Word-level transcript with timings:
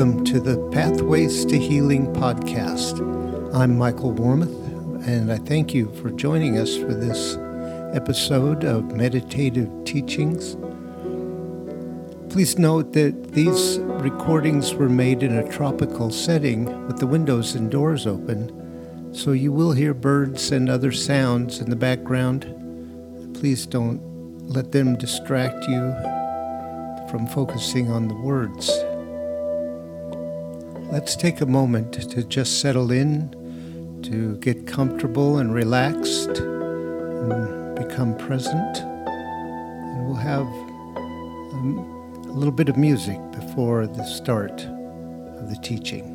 Welcome 0.00 0.24
to 0.24 0.40
the 0.40 0.56
Pathways 0.70 1.44
to 1.44 1.58
Healing 1.58 2.10
podcast. 2.14 3.00
I'm 3.54 3.76
Michael 3.76 4.14
Warmoth, 4.14 5.06
and 5.06 5.30
I 5.30 5.36
thank 5.36 5.74
you 5.74 5.92
for 5.96 6.08
joining 6.08 6.56
us 6.56 6.74
for 6.74 6.94
this 6.94 7.36
episode 7.94 8.64
of 8.64 8.96
Meditative 8.96 9.68
Teachings. 9.84 10.56
Please 12.32 12.58
note 12.58 12.94
that 12.94 13.32
these 13.32 13.78
recordings 13.78 14.72
were 14.72 14.88
made 14.88 15.22
in 15.22 15.36
a 15.36 15.52
tropical 15.52 16.10
setting 16.10 16.86
with 16.86 16.98
the 16.98 17.06
windows 17.06 17.54
and 17.54 17.70
doors 17.70 18.06
open, 18.06 19.12
so 19.12 19.32
you 19.32 19.52
will 19.52 19.72
hear 19.72 19.92
birds 19.92 20.50
and 20.50 20.70
other 20.70 20.92
sounds 20.92 21.60
in 21.60 21.68
the 21.68 21.76
background. 21.76 22.44
Please 23.34 23.66
don't 23.66 24.00
let 24.48 24.72
them 24.72 24.96
distract 24.96 25.62
you 25.68 25.94
from 27.10 27.26
focusing 27.26 27.90
on 27.90 28.08
the 28.08 28.14
words. 28.14 28.70
Let's 30.92 31.14
take 31.14 31.40
a 31.40 31.46
moment 31.46 31.92
to 32.10 32.24
just 32.24 32.60
settle 32.60 32.90
in, 32.90 33.30
to 34.02 34.36
get 34.38 34.66
comfortable 34.66 35.38
and 35.38 35.54
relaxed, 35.54 36.38
and 36.38 37.76
become 37.76 38.16
present. 38.18 38.78
And 38.78 40.06
we'll 40.06 40.16
have 40.16 40.48
um, 40.48 42.24
a 42.28 42.32
little 42.32 42.52
bit 42.52 42.68
of 42.68 42.76
music 42.76 43.20
before 43.30 43.86
the 43.86 44.02
start 44.02 44.62
of 44.62 45.48
the 45.48 45.56
teaching. 45.62 46.09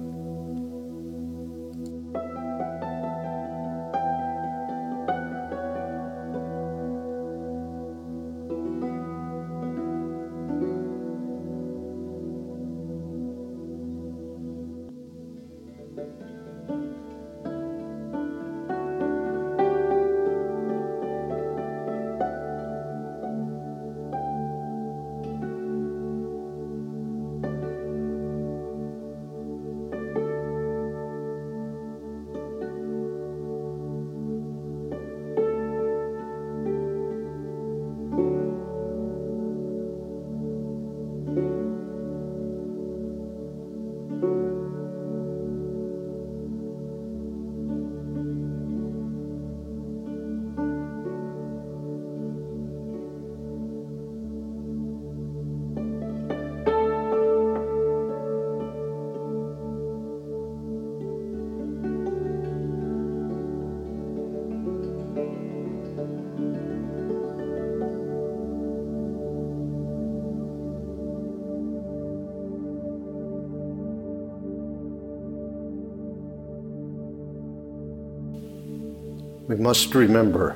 We 79.47 79.55
must 79.55 79.93
remember 79.93 80.55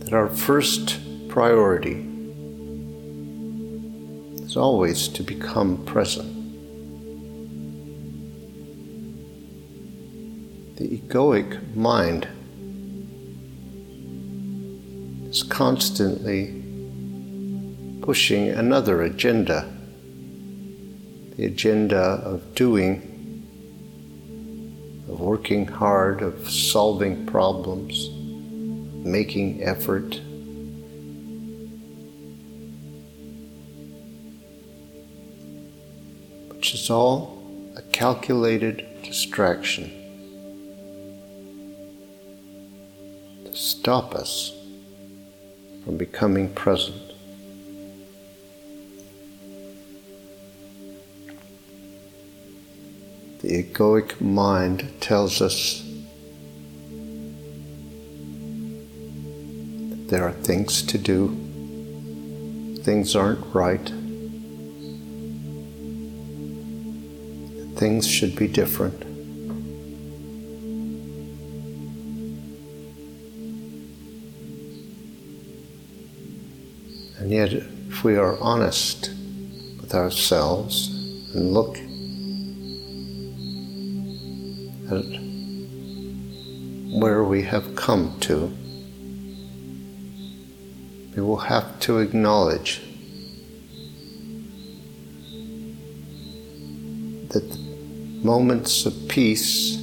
that 0.00 0.14
our 0.14 0.28
first 0.28 0.98
priority 1.28 2.06
is 4.42 4.56
always 4.56 5.08
to 5.08 5.22
become 5.22 5.84
present. 5.84 6.32
The 10.76 10.98
egoic 10.98 11.74
mind 11.74 12.28
is 15.28 15.42
constantly 15.42 16.62
pushing 18.00 18.48
another 18.48 19.02
agenda, 19.02 19.70
the 21.36 21.44
agenda 21.44 21.98
of 21.98 22.54
doing 22.54 23.15
of 25.08 25.20
working 25.20 25.66
hard, 25.66 26.22
of 26.22 26.48
solving 26.50 27.26
problems, 27.26 28.10
making 29.04 29.62
effort. 29.62 30.20
Which 36.48 36.74
is 36.74 36.90
all 36.90 37.42
a 37.76 37.82
calculated 37.82 38.84
distraction 39.02 39.90
to 43.44 43.54
stop 43.54 44.14
us 44.14 44.52
from 45.84 45.96
becoming 45.96 46.52
present. 46.52 47.05
The 53.46 53.62
egoic 53.62 54.20
mind 54.20 54.92
tells 55.00 55.40
us 55.40 55.80
that 59.90 60.08
there 60.08 60.24
are 60.24 60.32
things 60.32 60.82
to 60.82 60.98
do, 60.98 61.28
things 62.82 63.14
aren't 63.14 63.54
right, 63.54 63.86
things 67.78 68.08
should 68.08 68.34
be 68.34 68.48
different. 68.48 69.00
And 77.20 77.30
yet, 77.30 77.52
if 77.52 78.02
we 78.02 78.16
are 78.16 78.36
honest 78.40 79.10
with 79.80 79.94
ourselves 79.94 80.88
and 81.32 81.54
look 81.54 81.78
at 84.90 85.04
where 87.00 87.24
we 87.24 87.42
have 87.42 87.74
come 87.74 88.18
to, 88.20 88.56
we 91.14 91.22
will 91.22 91.36
have 91.36 91.80
to 91.80 91.98
acknowledge 91.98 92.80
that 97.30 97.58
moments 98.22 98.86
of 98.86 98.94
peace, 99.08 99.78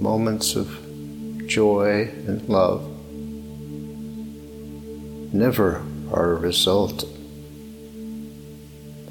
moments 0.00 0.56
of 0.56 0.68
joy 1.46 2.08
and 2.26 2.48
love, 2.48 2.82
never 5.34 5.84
are 6.10 6.32
a 6.32 6.36
result 6.36 7.02
of 7.02 7.10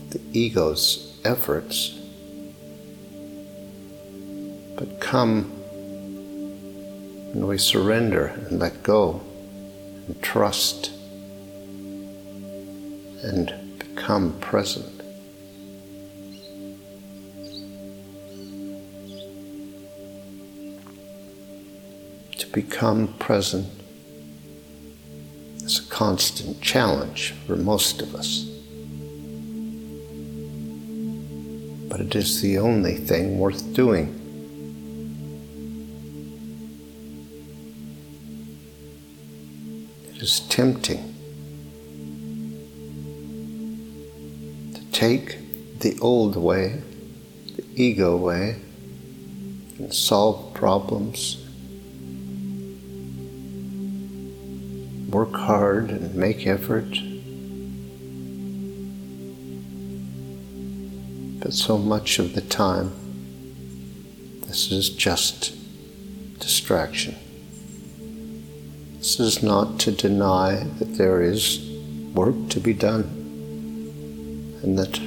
the 0.09 0.21
ego's 0.33 1.21
efforts 1.23 1.99
come 4.99 5.51
and 7.33 7.47
we 7.47 7.57
surrender 7.57 8.27
and 8.27 8.59
let 8.59 8.81
go 8.81 9.21
and 10.07 10.21
trust 10.21 10.91
and 13.23 13.53
become 13.77 14.39
present. 14.39 15.01
To 22.37 22.47
become 22.53 23.13
present 23.19 23.67
is 25.57 25.79
a 25.79 25.89
constant 25.89 26.61
challenge 26.61 27.33
for 27.47 27.55
most 27.55 28.01
of 28.01 28.13
us. 28.15 28.43
But 31.89 31.99
it 31.99 32.15
is 32.15 32.41
the 32.41 32.59
only 32.59 32.95
thing 32.95 33.39
worth 33.39 33.73
doing. 33.73 34.24
Is 40.21 40.41
tempting 40.41 41.13
to 44.73 44.85
take 44.91 45.79
the 45.79 45.97
old 46.01 46.35
way, 46.35 46.81
the 47.55 47.65
ego 47.75 48.15
way, 48.17 48.61
and 49.77 49.93
solve 49.93 50.53
problems, 50.53 51.37
work 55.09 55.33
hard 55.33 55.89
and 55.89 56.15
make 56.15 56.47
effort, 56.47 56.97
But 61.45 61.53
so 61.53 61.77
much 61.77 62.17
of 62.17 62.33
the 62.33 62.41
time, 62.41 62.91
this 64.47 64.71
is 64.71 64.89
just 64.89 65.55
distraction. 66.39 67.13
This 69.17 69.37
is 69.37 69.43
not 69.43 69.79
to 69.79 69.93
deny 69.93 70.55
that 70.77 70.95
there 70.97 71.21
is 71.21 71.65
work 72.13 72.35
to 72.49 72.59
be 72.59 72.73
done 72.73 73.03
and 74.61 74.77
that 74.77 74.99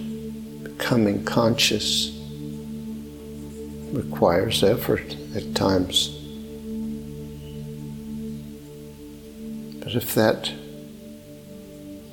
becoming 0.65 1.27
conscious 1.27 2.11
requires 3.93 4.65
effort 4.65 5.15
at 5.37 5.55
times. 5.55 6.09
But 9.85 9.95
if 9.95 10.15
that 10.15 10.53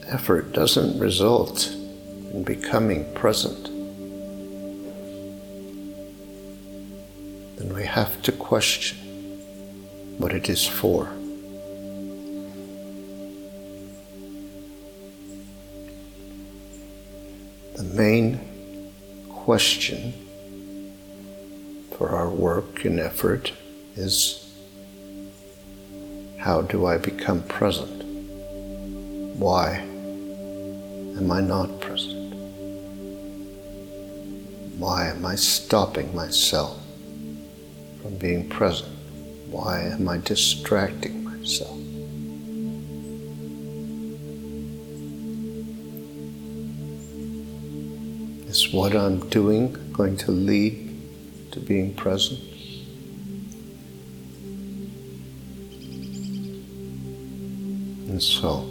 effort 0.08 0.52
doesn't 0.52 1.00
result 1.00 1.66
in 2.34 2.44
becoming 2.44 3.14
present, 3.14 3.68
then 7.58 7.74
we 7.74 7.86
have 7.86 8.22
to 8.24 8.34
question 8.34 8.98
what 10.18 10.34
it 10.34 10.50
is 10.50 10.68
for. 10.68 11.10
The 17.76 17.84
main 17.84 18.40
question 19.28 20.14
for 21.98 22.10
our 22.10 22.30
work 22.30 22.86
and 22.86 23.02
effort 23.02 23.52
is 23.98 24.50
how 26.40 26.62
do 26.62 26.86
I 26.86 26.98
become 26.98 27.44
present? 27.44 28.02
Why 29.38 29.76
am 31.18 31.30
I 31.30 31.42
not 31.42 31.82
present? 31.82 32.34
Why 34.78 35.08
am 35.08 35.26
I 35.26 35.36
stopping 35.36 36.16
myself 36.16 36.82
from 38.02 38.16
being 38.18 38.48
present? 38.48 38.96
Why 39.50 39.82
am 39.82 40.08
I 40.08 40.20
distracting 40.20 41.26
myself? 41.26 41.75
What 48.76 48.94
I'm 48.94 49.22
doing 49.30 49.72
going 49.94 50.18
to 50.18 50.32
lead 50.32 50.92
to 51.54 51.62
being 51.62 51.96
present? 51.96 52.42
And 58.10 58.22
so, 58.22 58.70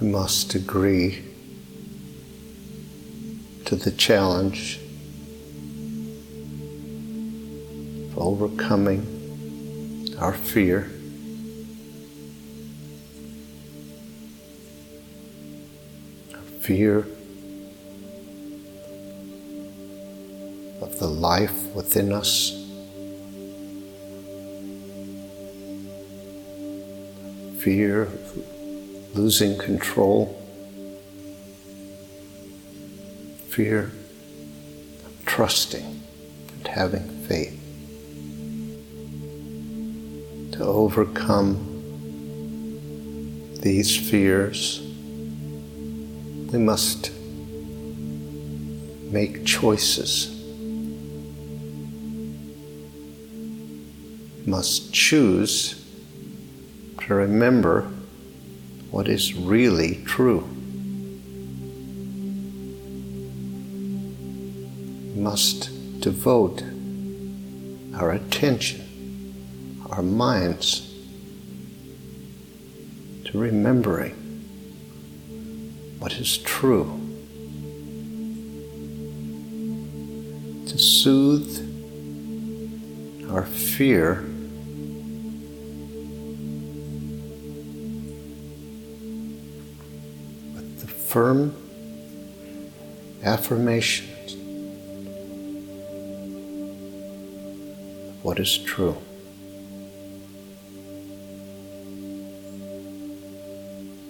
we 0.00 0.06
must 0.06 0.54
agree 0.54 1.24
to 3.66 3.76
the 3.76 3.90
challenge 3.90 4.80
of 8.06 8.18
overcoming 8.18 9.04
our 10.18 10.32
fear. 10.32 10.90
Fear 16.68 16.98
of 20.82 20.98
the 20.98 21.06
life 21.08 21.74
within 21.74 22.12
us. 22.12 22.50
Fear 27.62 28.02
of 28.02 29.16
losing 29.16 29.56
control. 29.56 30.38
Fear 33.48 33.90
of 35.06 35.24
trusting 35.24 36.02
and 36.52 36.66
having 36.68 37.08
faith. 37.26 37.58
To 40.52 40.64
overcome 40.64 41.64
these 43.62 43.96
fears, 43.96 44.87
we 46.52 46.58
must 46.58 47.12
make 49.10 49.44
choices. 49.44 50.34
Must 54.46 54.92
choose 54.94 55.84
to 57.02 57.14
remember 57.14 57.90
what 58.90 59.08
is 59.08 59.34
really 59.34 60.02
true. 60.06 60.48
Must 65.16 66.00
devote 66.00 66.62
our 67.94 68.12
attention, 68.12 69.76
our 69.90 70.02
minds, 70.02 70.94
to 73.26 73.38
remembering 73.38 74.17
is 76.18 76.38
true, 76.38 77.00
to 80.66 80.78
soothe 80.78 81.64
our 83.30 83.44
fear 83.44 84.24
with 90.54 90.80
the 90.80 90.86
firm 90.86 91.54
affirmations 93.22 94.34
of 98.08 98.24
what 98.24 98.40
is 98.40 98.58
true. 98.58 98.96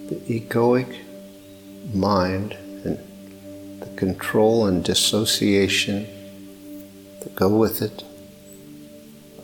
The 0.08 0.16
egoic 0.40 1.07
mind 1.94 2.52
and 2.84 2.98
the 3.80 3.88
control 3.96 4.66
and 4.66 4.84
dissociation 4.84 6.06
that 7.20 7.34
go 7.34 7.48
with 7.48 7.82
it 7.82 8.04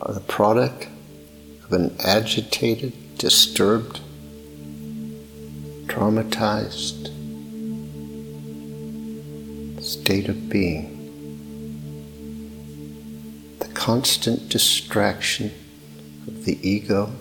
are 0.00 0.12
the 0.12 0.20
product 0.20 0.88
of 1.64 1.72
an 1.72 1.96
agitated, 2.04 2.92
disturbed, 3.18 4.00
traumatized 5.86 7.04
state 9.84 10.28
of 10.28 10.48
being. 10.48 10.90
The 13.58 13.68
constant 13.68 14.48
distraction 14.48 15.52
of 16.26 16.44
the 16.44 16.58
ego 16.68 17.12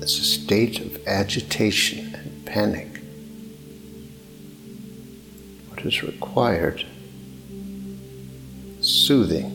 is 0.00 0.18
a 0.18 0.24
state 0.24 0.80
of 0.80 1.06
agitation 1.06 2.14
and 2.14 2.33
panic. 2.54 3.00
What 5.68 5.84
is 5.84 6.04
required? 6.04 6.86
Soothing, 8.80 9.50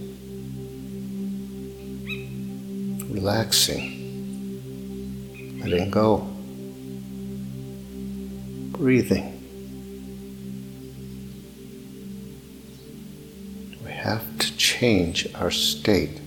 relaxing, 3.09 3.87
letting 5.61 5.89
go, 5.89 6.27
breathing. 8.77 9.27
We 13.85 13.91
have 13.91 14.25
to 14.39 14.57
change 14.57 15.33
our 15.35 15.51
state. 15.51 16.19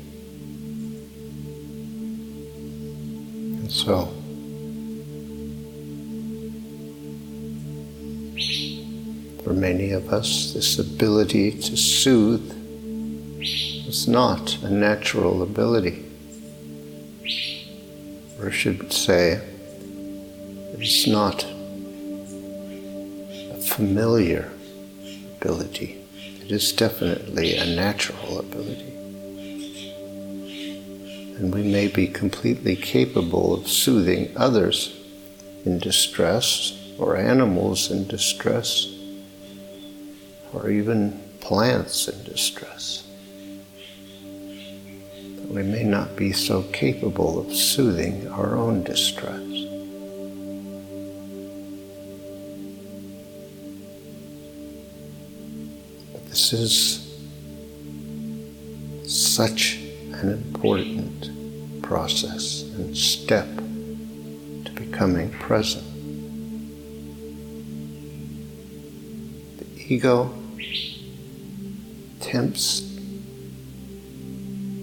And 3.60 3.70
so, 3.70 4.21
for 9.52 9.58
many 9.58 9.90
of 9.90 10.08
us, 10.12 10.54
this 10.54 10.78
ability 10.78 11.50
to 11.50 11.76
soothe 11.76 12.50
is 13.38 14.08
not 14.08 14.56
a 14.62 14.70
natural 14.70 15.42
ability. 15.42 16.04
Or 18.40 18.50
should 18.50 18.90
say, 18.92 19.42
it's 20.78 21.06
not 21.06 21.44
a 23.52 23.60
familiar 23.60 24.50
ability. 25.36 25.98
It 26.40 26.50
is 26.50 26.72
definitely 26.72 27.56
a 27.56 27.66
natural 27.66 28.38
ability. 28.38 28.94
And 31.36 31.52
we 31.54 31.62
may 31.62 31.88
be 31.88 32.06
completely 32.06 32.76
capable 32.76 33.52
of 33.52 33.68
soothing 33.68 34.32
others 34.34 34.98
in 35.66 35.78
distress, 35.78 36.78
or 36.98 37.16
animals 37.16 37.90
in 37.90 38.06
distress, 38.06 38.86
or 40.52 40.70
even 40.70 41.18
plants 41.40 42.08
in 42.08 42.22
distress. 42.24 43.08
That 44.22 45.48
we 45.48 45.62
may 45.62 45.82
not 45.82 46.16
be 46.16 46.32
so 46.32 46.62
capable 46.72 47.38
of 47.40 47.54
soothing 47.54 48.28
our 48.28 48.56
own 48.56 48.84
distress. 48.84 49.40
But 56.12 56.26
this 56.26 56.52
is 56.52 56.98
such 59.04 59.78
an 60.12 60.28
important 60.30 61.82
process 61.82 62.62
and 62.62 62.96
step 62.96 63.48
to 64.64 64.72
becoming 64.74 65.30
present. 65.32 65.84
The 69.58 69.94
ego 69.94 70.41
attempts 72.32 72.80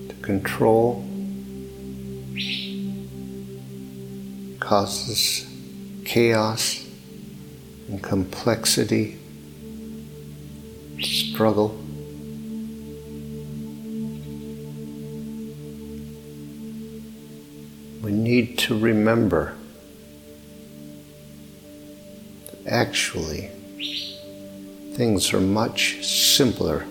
to 0.07 0.15
control 0.21 1.03
causes 4.59 5.47
chaos 6.05 6.85
and 7.87 8.03
complexity, 8.03 9.17
struggle. 11.01 11.69
We 18.03 18.11
need 18.11 18.59
to 18.59 18.77
remember 18.77 19.55
that 22.45 22.67
actually 22.71 23.49
things 24.93 25.33
are 25.33 25.41
much 25.41 26.05
simpler 26.05 26.85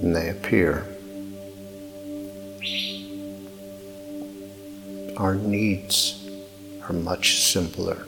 than 0.00 0.12
they 0.12 0.30
appear. 0.30 0.86
Our 5.16 5.34
needs 5.34 6.26
are 6.82 6.92
much 6.94 7.42
simpler 7.42 8.06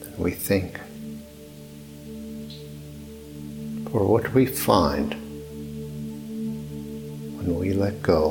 than 0.00 0.14
we 0.18 0.32
think. 0.32 0.78
For 3.90 4.06
what 4.06 4.32
we 4.34 4.46
find 4.46 5.14
when 7.36 7.58
we 7.58 7.72
let 7.72 8.02
go, 8.02 8.30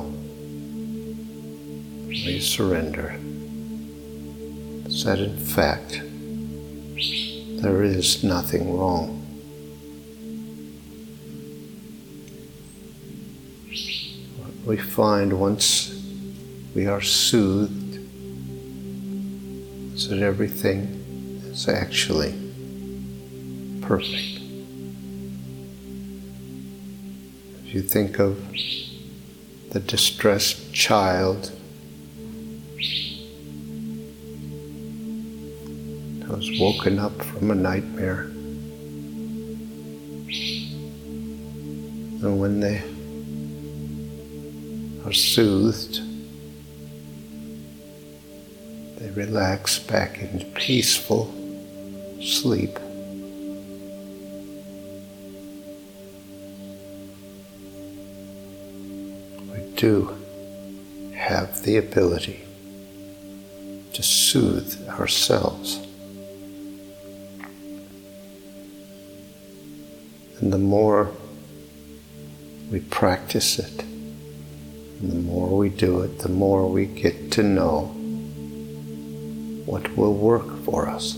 we 2.07 2.39
surrender, 2.39 3.15
is 4.85 5.03
that 5.03 5.19
in 5.19 5.37
fact 5.37 6.01
there 7.61 7.83
is 7.83 8.23
nothing 8.23 8.77
wrong. 8.77 9.20
We 14.65 14.77
find 14.77 15.39
once 15.39 15.89
we 16.75 16.85
are 16.85 17.01
soothed 17.01 17.99
so 19.99 20.09
that 20.09 20.21
everything 20.23 20.81
is 21.45 21.67
actually 21.67 22.33
perfect. 23.81 24.39
If 27.65 27.73
you 27.73 27.81
think 27.81 28.19
of 28.19 28.37
the 29.71 29.79
distressed 29.79 30.73
child 30.73 31.51
who 36.23 36.35
was 36.35 36.59
woken 36.59 36.99
up 36.99 37.19
from 37.23 37.51
a 37.51 37.55
nightmare, 37.55 38.23
and 42.23 42.39
when 42.39 42.59
they 42.59 42.90
are 45.11 45.13
soothed, 45.13 45.99
they 48.97 49.09
relax 49.09 49.77
back 49.77 50.17
into 50.19 50.45
peaceful 50.53 51.25
sleep. 52.21 52.79
We 59.51 59.69
do 59.75 60.15
have 61.13 61.61
the 61.63 61.75
ability 61.75 62.45
to 63.91 64.01
soothe 64.01 64.87
ourselves. 64.87 65.75
And 70.39 70.53
the 70.53 70.57
more 70.57 71.11
we 72.71 72.79
practice 72.79 73.59
it, 73.59 73.90
the 75.01 75.15
more 75.15 75.57
we 75.57 75.69
do 75.69 76.01
it, 76.01 76.19
the 76.19 76.29
more 76.29 76.67
we 76.67 76.85
get 76.85 77.31
to 77.31 77.41
know 77.41 77.85
what 79.65 79.97
will 79.97 80.13
work 80.13 80.63
for 80.63 80.87
us. 80.87 81.17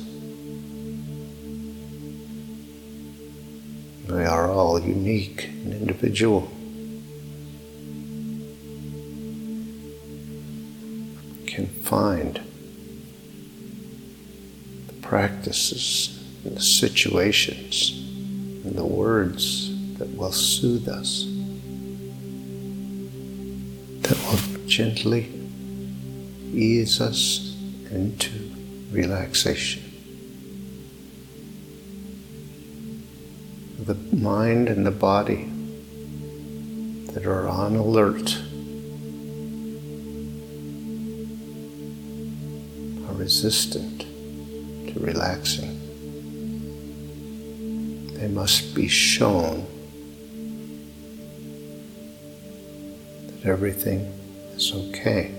We 4.07 4.23
are 4.23 4.49
all 4.49 4.79
unique 4.79 5.45
and 5.47 5.73
individual. 5.73 6.49
Can 11.45 11.67
find 11.67 12.39
the 14.87 14.93
practices 15.01 16.23
and 16.45 16.55
the 16.55 16.61
situations 16.61 17.91
and 18.63 18.75
the 18.75 18.85
words 18.85 19.97
that 19.97 20.15
will 20.15 20.31
soothe 20.31 20.87
us 20.87 21.32
that 24.13 24.29
will 24.29 24.67
gently 24.67 25.27
ease 26.53 27.01
us 27.01 27.55
into 27.89 28.29
relaxation. 28.91 29.81
The 33.79 33.95
mind 34.15 34.69
and 34.69 34.85
the 34.85 34.91
body 34.91 35.49
that 37.13 37.25
are 37.25 37.47
on 37.47 37.75
alert 37.75 38.37
are 43.07 43.15
resistant 43.15 44.01
to 44.01 44.99
relaxing. 44.99 45.79
They 48.13 48.27
must 48.27 48.75
be 48.75 48.87
shown 48.87 49.65
everything 53.45 54.01
is 54.55 54.71
okay. 54.73 55.31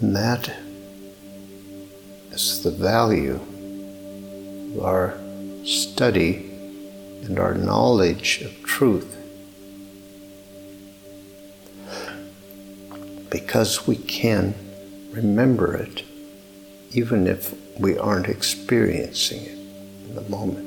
And 0.00 0.14
that 0.14 0.54
is 2.32 2.62
the 2.62 2.70
value 2.70 3.40
of 4.76 4.84
our 4.84 5.18
study 5.64 6.50
and 7.22 7.38
our 7.38 7.54
knowledge 7.54 8.42
of 8.42 8.62
truth. 8.62 9.12
Because 13.30 13.86
we 13.86 13.96
can 13.96 14.54
remember 15.12 15.74
it 15.74 16.04
even 16.92 17.26
if 17.26 17.54
we 17.78 17.98
aren't 17.98 18.28
experiencing 18.28 19.42
it 19.42 19.58
in 20.08 20.14
the 20.14 20.22
moment 20.22 20.65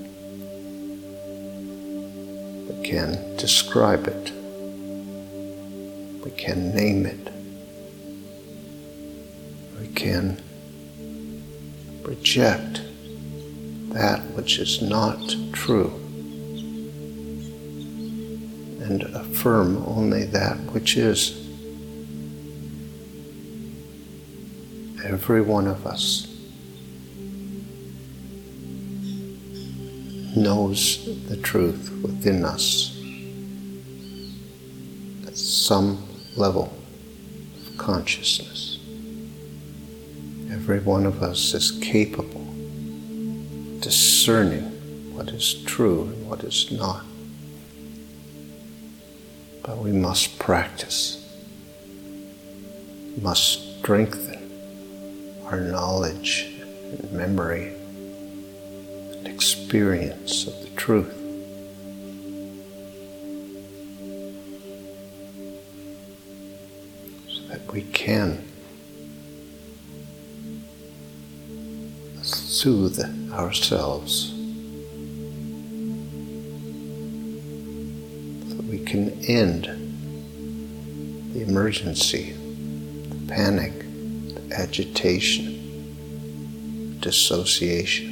can 2.89 3.36
describe 3.38 4.08
it. 4.08 4.31
We 6.24 6.31
can 6.31 6.74
name 6.74 7.05
it. 7.05 7.31
We 9.79 9.89
can 9.89 10.41
reject 12.01 12.81
that 13.93 14.22
which 14.31 14.58
is 14.58 14.81
not 14.81 15.19
true 15.53 15.93
and 18.81 19.03
affirm 19.13 19.84
only 19.86 20.24
that 20.25 20.58
which 20.74 20.98
is. 20.98 21.38
Every 25.05 25.43
one 25.43 25.67
of 25.67 25.86
us 25.86 26.28
knows 30.39 31.05
the 31.27 31.38
truth 31.38 31.91
within 32.01 32.46
us 32.46 32.96
at 35.27 35.38
some 35.38 36.01
level 36.38 36.74
of 37.58 37.77
consciousness. 37.77 38.79
Every 40.50 40.79
one 40.79 41.05
of 41.05 41.22
us 41.22 41.53
is 41.53 41.72
capable 41.81 42.41
of 42.41 43.81
discerning 43.81 44.63
what 45.13 45.29
is 45.29 45.62
true 45.65 46.03
and 46.03 46.29
what 46.29 46.43
is 46.43 46.72
not. 46.72 47.03
But 49.63 49.77
we 49.79 49.91
must 49.91 50.39
practice, 50.39 51.17
must 53.22 53.79
strengthen 53.79 54.39
our 55.46 55.60
knowledge 55.60 56.48
and 56.62 57.12
memory 57.12 57.78
experience 59.69 60.47
of 60.47 60.59
the 60.63 60.69
truth. 60.75 61.13
So 67.29 67.41
that 67.49 67.71
we 67.71 67.83
can 67.83 68.43
soothe 72.23 72.99
ourselves 73.31 74.29
so 78.49 78.55
that 78.55 78.65
we 78.65 78.79
can 78.79 79.11
end 79.25 79.65
the 81.35 81.43
emergency, 81.43 82.31
the 82.31 83.27
panic, 83.31 83.73
the 84.33 84.41
agitation, 84.55 85.57
dissociation. 87.01 88.09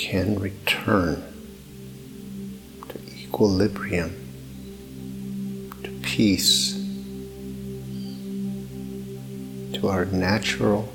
Can 0.00 0.40
return 0.40 1.22
to 2.88 2.98
equilibrium, 3.22 4.16
to 5.84 5.90
peace, 6.00 6.72
to 9.74 9.88
our 9.88 10.06
natural 10.06 10.88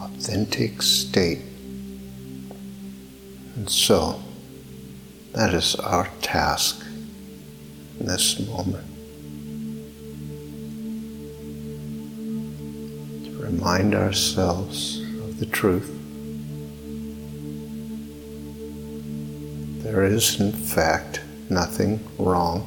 authentic 0.00 0.80
state. 0.80 1.40
And 3.56 3.68
so, 3.68 4.22
that 5.32 5.52
is 5.52 5.74
our 5.74 6.08
task 6.22 6.86
in 7.98 8.06
this 8.06 8.38
moment. 8.46 8.86
To 13.24 13.42
remind 13.42 13.92
ourselves 13.96 15.00
of 15.00 15.40
the 15.40 15.46
truth. 15.46 16.03
There 19.94 20.02
is, 20.02 20.40
in 20.40 20.50
fact, 20.50 21.20
nothing 21.48 22.00
wrong. 22.18 22.66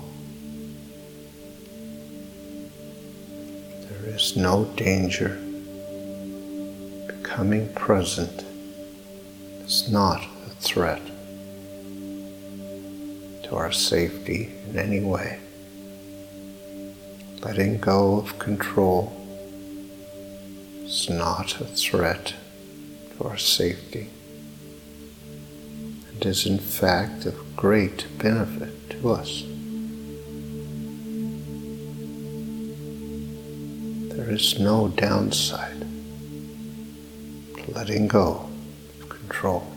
There 3.90 4.16
is 4.16 4.38
no 4.38 4.64
danger 4.78 5.38
becoming 7.06 7.68
present 7.74 8.46
is 9.66 9.92
not 9.92 10.24
a 10.24 10.52
threat 10.62 11.02
to 13.44 13.50
our 13.52 13.74
safety 13.74 14.54
in 14.70 14.80
any 14.80 15.02
way. 15.02 15.38
Letting 17.42 17.80
go 17.80 18.20
of 18.20 18.40
control 18.40 19.12
is 20.86 21.10
not 21.10 21.60
a 21.60 21.66
threat 21.66 22.36
to 23.18 23.26
our 23.26 23.38
safety 23.38 24.12
and 26.18 26.26
is 26.26 26.48
in 26.48 26.58
fact 26.58 27.28
of 27.28 27.56
great 27.56 28.08
benefit 28.18 28.90
to 28.90 29.12
us. 29.12 29.44
There 34.16 34.32
is 34.32 34.60
no 34.60 34.88
downside 34.88 35.82
to 37.58 37.72
letting 37.72 38.08
go 38.08 38.50
of 39.00 39.10
control. 39.10 39.72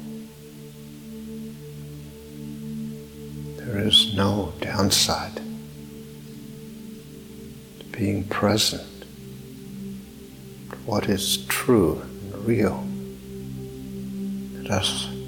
There 3.56 3.78
is 3.78 4.14
no 4.14 4.54
downside 4.62 5.42
to 7.80 7.85
being 7.92 8.25
present 8.25 9.02
to 10.70 10.76
what 10.87 11.06
is 11.11 11.44
true 11.49 12.00
and 12.00 12.47
real. 12.47 12.87
Let 14.62 14.71
us 14.71 15.20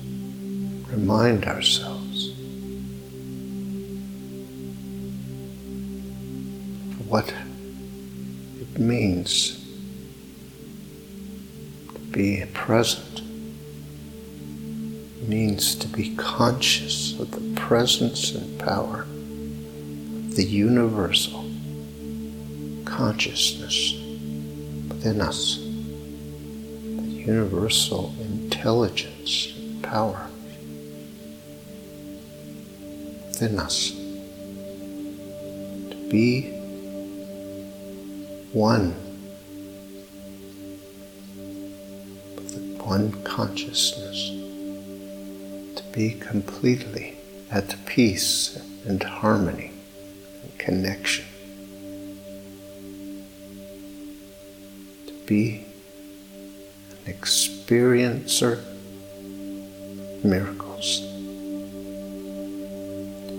remind 0.92 1.46
ourselves 1.46 2.34
what 7.08 7.32
it 8.60 8.78
means 8.78 9.58
to 11.94 11.98
be 12.10 12.44
present. 12.52 13.22
Means 15.26 15.76
to 15.76 15.88
be 15.88 16.14
conscious 16.16 17.18
of 17.18 17.30
the 17.30 17.60
presence 17.60 18.34
and 18.34 18.58
power 18.60 19.02
of 19.02 20.36
the 20.36 20.44
universal 20.44 21.48
consciousness 22.84 23.94
within 24.88 25.20
us, 25.20 25.56
the 25.56 27.22
universal 27.24 28.14
intelligence 28.20 29.54
and 29.56 29.82
power 29.82 30.28
within 33.42 33.58
us. 33.58 33.90
To 35.90 36.08
be 36.08 36.50
one. 38.52 38.92
One 42.78 43.22
consciousness, 43.24 44.28
to 45.76 45.82
be 45.92 46.14
completely 46.20 47.16
at 47.50 47.74
peace 47.86 48.58
and 48.86 49.02
harmony 49.02 49.72
and 50.42 50.58
connection, 50.58 51.24
to 55.06 55.12
be 55.26 55.64
an 57.06 57.12
experiencer 57.12 58.62
miracles, 60.22 61.11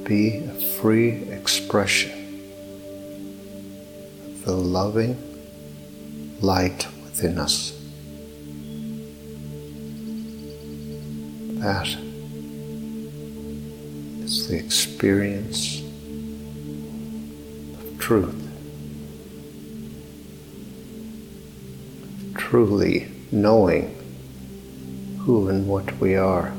be 0.04 0.38
a 0.38 0.54
free 0.54 1.24
expression 1.32 2.12
of 4.26 4.44
the 4.46 4.52
loving 4.52 5.18
light 6.42 6.86
within 7.04 7.38
us. 7.38 7.72
That 11.62 11.88
is 14.24 14.50
the 14.50 14.58
experience 14.58 15.82
of 17.80 18.00
truth. 18.00 18.40
Truly 22.36 23.10
knowing 23.32 23.96
who 25.20 25.48
and 25.48 25.66
what 25.66 25.98
we 26.00 26.18
are. 26.18 26.54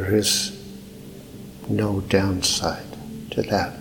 There 0.00 0.14
is 0.16 0.58
no 1.68 2.00
downside 2.00 2.86
to 3.32 3.42
that. 3.42 3.74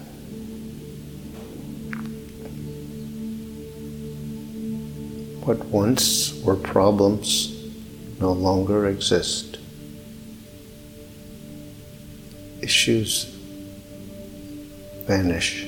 What 5.46 5.64
once 5.68 6.34
were 6.44 6.58
problems 6.58 7.56
no 8.20 8.34
longer 8.34 8.88
exist. 8.88 9.60
Issues 12.62 13.24
vanish 15.08 15.64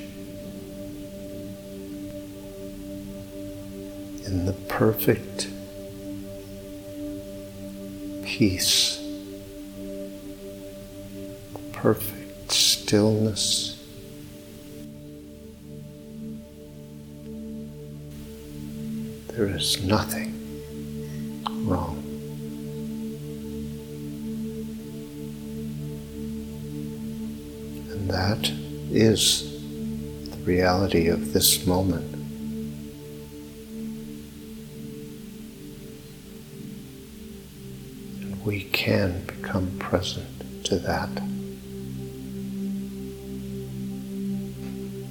in 4.26 4.46
the 4.46 4.54
perfect 4.68 5.48
peace, 8.26 8.91
perfect 11.82 12.52
stillness. 12.52 13.82
there 19.42 19.48
is 19.48 19.84
nothing 19.84 20.34
wrong. 21.66 21.98
And 27.90 28.10
that 28.10 28.52
is 28.92 29.62
the 30.30 30.38
reality 30.44 31.08
of 31.08 31.34
this 31.34 31.66
moment. 31.66 32.14
And 38.22 38.46
we 38.46 38.66
can 38.66 39.26
become 39.26 39.72
present 39.80 40.64
to 40.66 40.78
that. 40.78 41.31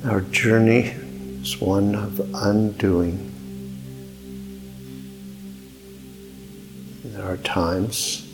Our 0.05 0.23
journey 0.23 0.95
is 1.43 1.61
one 1.61 1.95
of 1.95 2.21
undoing 2.35 3.31
There 7.21 7.25
are 7.25 7.37
times 7.39 8.27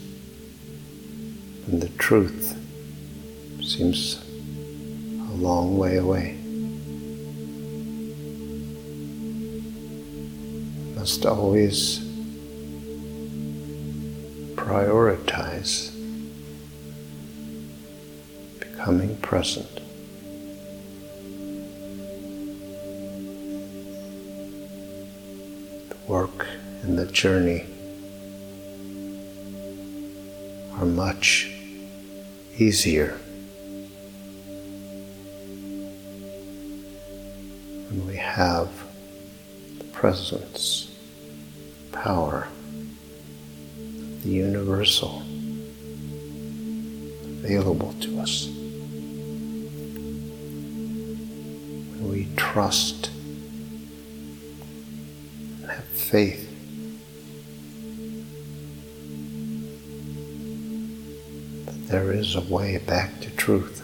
when 1.66 1.80
the 1.80 1.88
truth 1.98 2.56
seems 3.62 4.22
a 5.28 5.34
long 5.34 5.76
way 5.76 5.96
away. 5.96 6.38
Must 10.94 11.26
always 11.26 11.98
prioritize 14.54 15.90
becoming 18.60 19.16
present. 19.16 19.85
Work 26.08 26.46
and 26.82 26.98
the 26.98 27.06
journey 27.06 27.66
are 30.78 30.86
much 30.86 31.50
easier 32.58 33.18
when 37.88 38.06
we 38.06 38.16
have 38.16 38.68
the 39.78 39.84
presence, 39.84 40.94
power, 41.92 42.46
the 44.22 44.28
universal 44.28 45.22
available 47.24 47.94
to 48.00 48.20
us. 48.20 48.46
When 51.88 52.08
we 52.10 52.28
trust 52.36 53.10
faith 55.96 56.42
that 61.66 61.88
there 61.88 62.12
is 62.12 62.34
a 62.34 62.40
way 62.42 62.78
back 62.78 63.20
to 63.20 63.30
truth. 63.36 63.82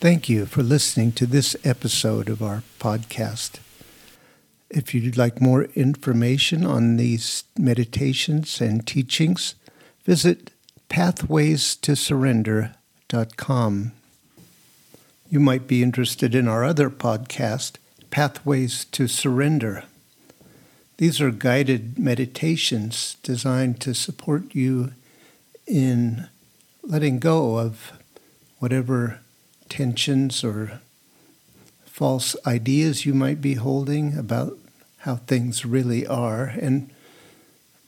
Thank 0.00 0.28
you 0.28 0.46
for 0.46 0.62
listening 0.62 1.10
to 1.12 1.26
this 1.26 1.56
episode 1.64 2.28
of 2.28 2.40
our 2.40 2.62
podcast. 2.78 3.58
If 4.70 4.94
you'd 4.94 5.16
like 5.16 5.40
more 5.40 5.64
information 5.74 6.64
on 6.64 6.98
these 6.98 7.42
meditations 7.58 8.60
and 8.60 8.86
teachings, 8.86 9.56
visit 10.04 10.52
You 15.30 15.40
might 15.40 15.66
be 15.66 15.82
interested 15.82 16.34
in 16.34 16.46
our 16.46 16.62
other 16.62 16.90
podcast, 16.90 17.76
Pathways 18.10 18.84
to 18.84 19.08
Surrender. 19.08 19.84
These 20.98 21.18
are 21.22 21.30
guided 21.30 21.98
meditations 21.98 23.16
designed 23.22 23.80
to 23.80 23.94
support 23.94 24.54
you 24.54 24.92
in 25.66 26.28
letting 26.82 27.18
go 27.18 27.58
of 27.58 27.92
whatever 28.58 29.20
tensions 29.70 30.44
or 30.44 30.80
false 31.86 32.36
ideas 32.46 33.06
you 33.06 33.14
might 33.14 33.40
be 33.40 33.54
holding 33.54 34.18
about 34.18 34.58
how 34.98 35.16
things 35.16 35.64
really 35.64 36.06
are 36.06 36.44
and 36.44 36.90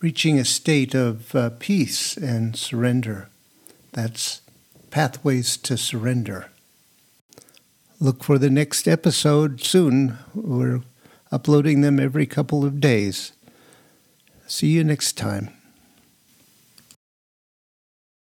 reaching 0.00 0.38
a 0.38 0.46
state 0.46 0.94
of 0.94 1.34
uh, 1.34 1.50
peace 1.58 2.16
and 2.16 2.56
surrender. 2.56 3.28
That's 3.92 4.40
Pathways 4.90 5.56
to 5.58 5.76
Surrender. 5.76 6.50
Look 8.00 8.24
for 8.24 8.38
the 8.38 8.50
next 8.50 8.88
episode 8.88 9.62
soon. 9.62 10.18
We're 10.34 10.80
uploading 11.30 11.80
them 11.80 12.00
every 12.00 12.26
couple 12.26 12.64
of 12.64 12.80
days. 12.80 13.32
See 14.46 14.68
you 14.68 14.82
next 14.82 15.16
time. 15.16 15.50